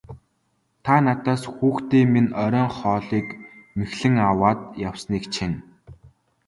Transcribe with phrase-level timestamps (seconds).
[0.85, 3.27] Та надаас хүүхдүүдийн минь оройн хоолыг
[3.77, 5.57] мэхлэн аваад явсныг чинь.